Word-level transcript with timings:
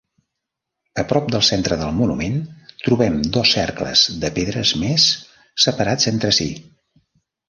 A 0.99 1.01
prop 1.09 1.27
del 1.33 1.41
centre 1.49 1.75
del 1.81 1.91
monument 1.97 2.39
trobem 2.87 3.19
dos 3.35 3.51
cercles 3.57 4.05
de 4.23 4.31
pedres 4.39 4.71
més, 4.85 5.05
separats 5.67 6.09
entre 6.13 6.33
si. 6.39 6.49